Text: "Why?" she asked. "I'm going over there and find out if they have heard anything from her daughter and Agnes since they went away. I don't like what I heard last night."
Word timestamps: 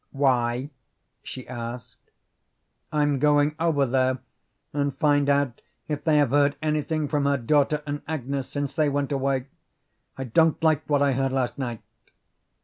"Why?" 0.13 0.71
she 1.21 1.47
asked. 1.47 2.09
"I'm 2.91 3.19
going 3.19 3.53
over 3.59 3.85
there 3.85 4.17
and 4.73 4.97
find 4.97 5.29
out 5.29 5.61
if 5.87 6.03
they 6.03 6.17
have 6.17 6.31
heard 6.31 6.55
anything 6.59 7.07
from 7.07 7.25
her 7.25 7.37
daughter 7.37 7.83
and 7.85 8.01
Agnes 8.07 8.49
since 8.49 8.73
they 8.73 8.89
went 8.89 9.11
away. 9.11 9.45
I 10.17 10.23
don't 10.23 10.57
like 10.63 10.81
what 10.89 11.03
I 11.03 11.13
heard 11.13 11.31
last 11.33 11.59
night." 11.59 11.83